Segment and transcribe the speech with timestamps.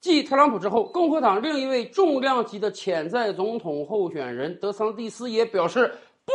[0.00, 5.92] 继特朗普之后，共和党另一位重量级的潜在总统候选人德桑蒂斯也表示。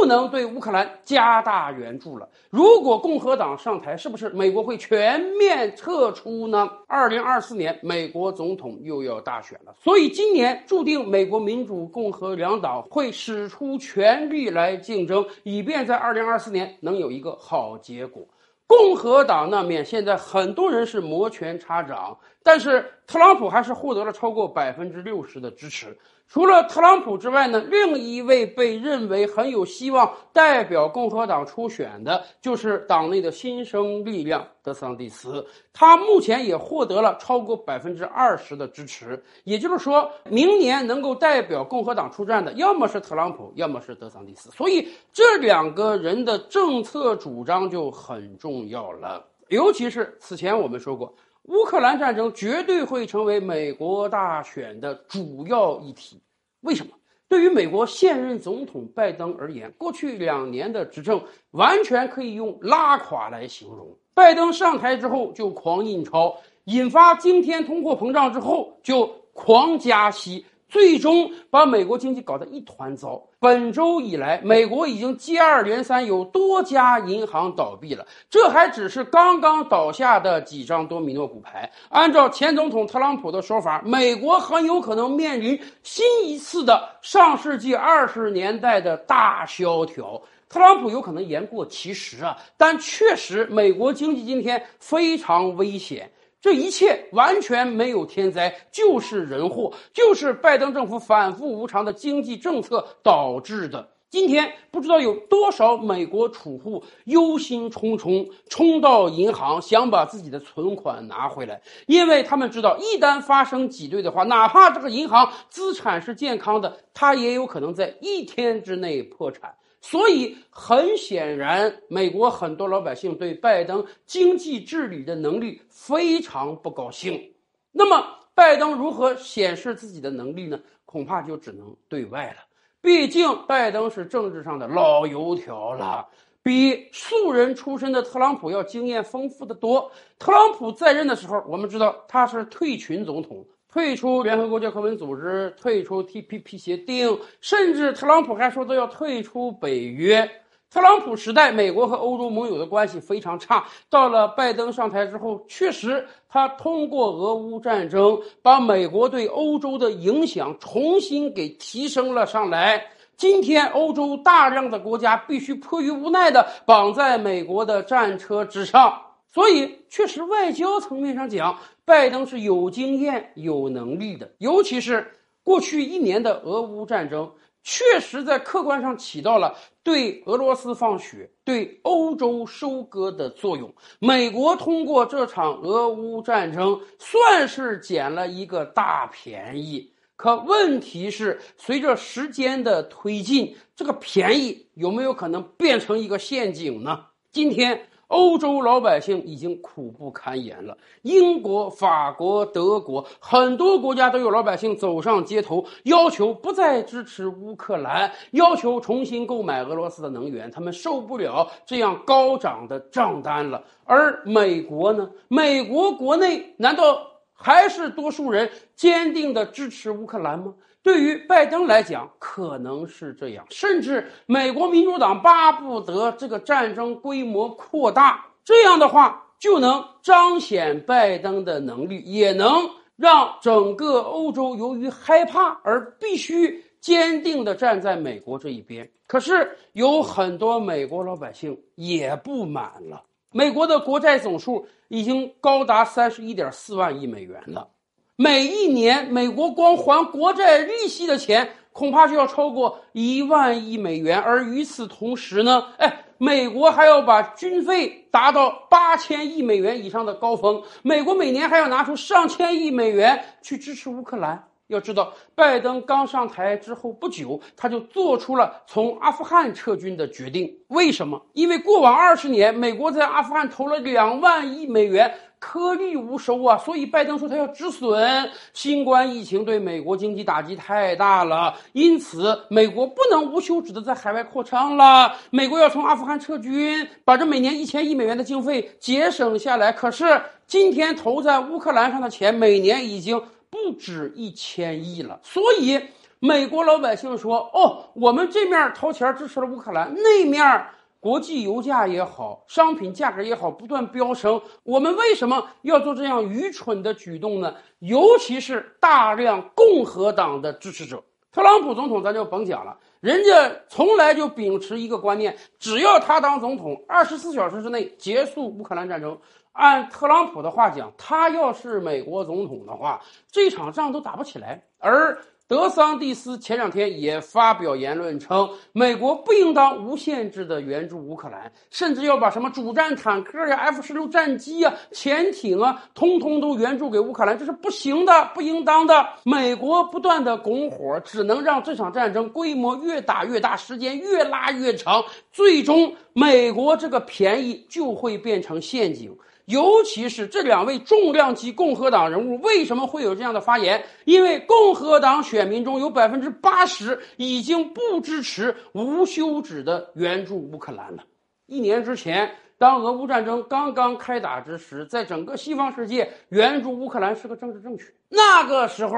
[0.00, 2.28] 不能对乌克兰加大援助了。
[2.50, 6.68] 如果共和党上台，是不是美国会全面撤出呢？
[6.86, 18.22] 二零二四年美国总统又要大选了，所以今年注定美国民主、共和两党会使出全力来竞争，以便在二零二四年能有一个好结果。
[18.66, 22.18] 共和党那面现在很多人是摩拳擦掌，
[22.48, 25.94] 但是特朗普还是获得了超过百分之六十的支持。
[26.26, 35.46] 除了特朗普之外呢，另一位被认为很有希望代表共和党初选的，就是党内的新生力量德桑蒂斯。
[35.74, 44.50] 他目前也获得了超过百分之二十的支持，也就是说明年能够代表共和党出战的，要么是特朗普，要么是德桑蒂斯。
[44.52, 51.12] 所以这两个人的政策主张就很重要了，尤其是此前我们说过。
[51.48, 56.20] 乌克兰战争绝对会成为美国大选的主要议题。
[56.60, 56.92] 为什么？
[57.26, 63.96] 对于美国现任总统拜登而言，过去两年的执政完全可以用拉垮来形容。
[64.14, 70.44] 拜登上台之后就狂印钞，引发惊天通货膨胀之后就狂加息。
[70.68, 73.22] 最终把美国经济搞得一团糟。
[73.40, 81.70] 本周以来，美国已经接二连三有多家银行倒闭了，这还只是刚刚倒下的几张多米诺骨牌。
[81.88, 90.20] 按照前总统特朗普的说法，美国很有可能面临新一次的上世纪二十年代的大萧条。
[90.48, 96.10] 特朗普有可能言过其实啊，但确实，美国经济今天非常危险。
[96.40, 103.88] 这一切完全没有天灾，就是人祸，就是拜登政府反复无常的经济政策导致的。
[104.10, 119.56] 今天不知道有多少美国储户忧心忡忡，冲到银行想把自己的存款拿回来，因为他们知道，一旦发生挤兑的话，哪怕这个银行资产是健康的，它也有可能在一天之内破产。
[119.80, 127.32] 所以，很显然，美国很多老百姓对拜登经济治理的能力非常不高兴。
[127.70, 128.04] 那么，
[128.34, 130.58] 拜登如何显示自己的能力呢？
[130.84, 132.44] 恐怕就只能对外了。
[132.80, 136.08] 毕竟，拜登是政治上的老油条了，
[136.42, 139.90] 比素人出身的特朗普要经验丰富的多。
[140.18, 143.46] 特朗普在任的时候，我们知道他是退群总统。
[143.70, 150.28] 退出联合国教科文组织，退出 TPP 协定，甚至特朗普还说都要退出北约。
[150.70, 153.64] 特朗普时代，美国和欧洲盟友的关系非常差。
[153.88, 162.86] 到了拜登上台之后，确实他通过俄乌战争，把美国对欧洲的影响重新给提升了上来。
[163.16, 169.02] 今天，欧洲大量的国家必须迫于无奈的绑在美国的战车之上。
[169.30, 174.32] 所以，确实，外交层面上讲，拜登是有经验、有能力的。
[174.38, 175.06] 尤其是
[175.42, 177.30] 过去一年的俄乌战争，
[177.62, 183.72] 确实在客观上起到了对俄罗斯放血、对欧洲收割的作用。
[183.98, 189.92] 美国通过这场俄乌战争，算是捡了一个大便宜。
[190.16, 197.04] 可问题是，随着时间的推进，这个便宜有没有可能变成一个陷阱呢？
[197.30, 197.88] 今天。
[198.08, 200.76] 欧洲老百姓已经苦不堪言了。
[201.02, 210.50] 英国、法国、德国很多国家都有老百姓走上街头，要求不再支持乌克兰，要求重新购买俄罗斯的能源。
[210.50, 213.62] 他们受不了这样高涨的账单了。
[213.84, 215.10] 而美国呢？
[215.28, 217.06] 美国国内难道
[217.40, 220.52] 还是多数人坚定的支持乌克兰吗？
[220.82, 238.90] 对于拜登来讲，可能是这样，甚至美国民主党巴不得这个战争规模扩大，这样的话就能彰显拜登的能力，也能让整个欧洲由于害怕而必须坚定地站在美国这一边。
[239.06, 247.68] 可是有很多美国老百姓也不满了，美国的国债总数已经高达三十一点四万亿美元了。
[248.16, 264.47] 每一年，美国光还国债利息的钱恐怕就要超过一万亿美元，而与此同时呢，哎，美国还要把军费达到八千亿美元以上的高峰，美国每年还要拿出上千亿美元去支持乌克兰。
[264.68, 270.54] 要知道，拜登刚上台之后不久，他就做出了从阿富汗撤军的决定。
[270.68, 271.20] 为什么？
[271.32, 275.12] 因为过往二十年，美国在阿富汗投了两万亿美元。
[275.40, 278.28] 颗粒无收啊，所以拜登说他要止损。
[278.52, 285.14] 新冠疫情对美国经济打击太大了，因此美国不能无休止的在海外扩张了。
[285.30, 289.70] 美国要从阿富汗撤军，把这每年一千亿美元的经费节省下来。
[289.70, 295.20] 可是今天投在乌克兰上的钱，每年已经不止一千亿了。
[295.22, 295.80] 所以，
[296.18, 300.66] 美国老百姓说：“哦，我们这面掏钱支持了乌克兰，那面
[301.00, 304.40] 国际油价也好，商品价格也好，不断飙升。
[304.64, 307.54] 我们为什么要做这样愚蠢的举动呢？
[307.78, 319.16] 尤其是大量共和党的支持者。”特朗普总统咱就甭讲了，人家从来就秉持一个观念，只要他当总统，二十四小时之内结束乌克兰战争。
[319.58, 324.62] 按特朗普的话讲，他要是美国总统的话，这场仗都打不起来。
[324.78, 325.18] 而
[325.48, 339.04] 德桑蒂斯前两天也发表言论称，美国不应当无限制的援助乌克兰，甚至要把什么主战坦克呀、F 十六战机呀、潜艇啊，通通都援助给乌克兰，这是不行的、不应当的。
[339.24, 345.02] 美国不断的拱火，只能让这场战争规模越打越大，时间越拉越长，
[345.32, 349.18] 最终美国这个便宜就会变成陷阱。
[349.48, 353.82] 尤其是这两位重量级共和党人物为什么会有这样的发言？
[354.04, 361.02] 因为共和党选民中有百分之八十已经不支持无休止的援助乌克兰了。
[361.46, 367.84] 一年之前，当俄乌战争刚刚开打之时，在整个西方世界，援助乌克兰是个政治正确。
[368.10, 368.94] 那个时候，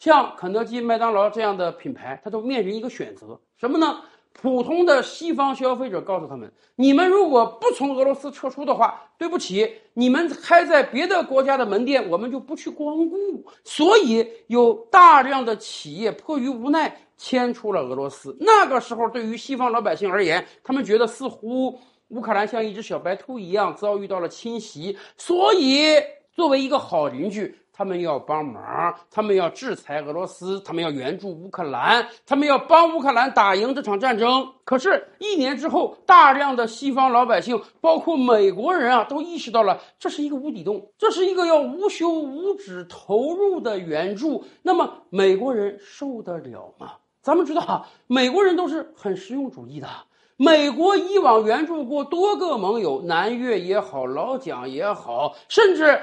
[0.00, 4.00] 像肯德基、麦当劳这样的品牌，它都面临一个选择，什么呢？
[4.32, 18.36] 普通的西方消费者告诉他们：“你们如果不从俄罗斯撤出的话，对不起，你们开在别的国家的门店，我们就不去光顾。”所以有大量的企业迫于无奈迁出了俄罗斯。
[18.40, 21.78] 那个时候，对于西方老百姓而言，他们觉得似乎
[22.08, 25.94] 乌克兰像一只小白兔一样遭遇到了侵袭，所以
[26.34, 27.58] 作为一个好邻居。
[27.74, 34.46] 他们要帮忙，他们要制裁俄罗斯，他们要援助乌克兰，他们要帮乌克兰打赢这场战争。
[34.64, 44.44] 可是，一年之后，大量的西方老百姓，包括美国人啊，都意识到了这是一个无底洞，这是一个要无休无止投入的援助。
[44.60, 46.92] 那么，美国人受得了吗？
[47.22, 49.88] 咱们知道，美国人都是很实用主义的。
[50.36, 55.98] 美国以往援助过多个盟友，南越也好，老蒋也好，甚至。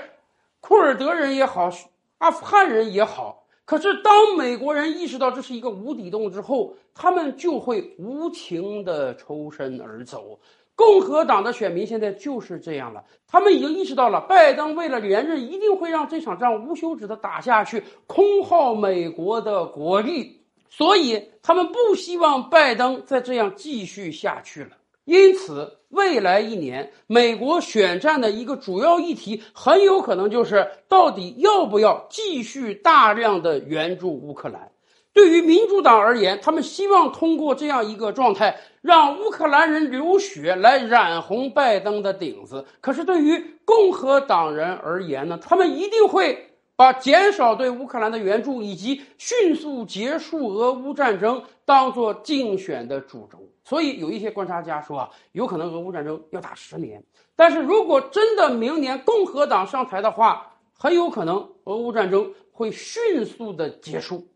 [0.62, 1.70] 库尔德人也好，
[2.18, 10.40] 阿富汗人也好，可是当美国人意识到这是一个无底洞之后，他们就会无情的抽身而走。
[10.76, 24.72] 共和党的选民现在就是这样了，他们已经意识到了，拜登为了连任，一定会让这场仗无休止的打下去，空耗美国的国力，所以他们不希望拜登再这样继续下去了。
[25.04, 34.72] 因此，未来一年美国选战的一个主要议题，很有可能就是到底要不要继续大量的援助乌克兰。
[35.12, 42.66] 对于民主党而言，他们希望通过这样一个状态，让乌克兰人流血来染红拜登的顶子。
[42.80, 53.49] 可是，对于共和党人而言呢，他们一定会把减少对乌克兰的援助以及迅速结束俄乌战争当做竞选的主轴。
[53.70, 57.04] 所以有一些观察家说啊，有可能俄乌战争要打十年。
[57.36, 64.28] 但是如果真的明年共和党上台的话，很有可能俄乌战争会迅速的结束。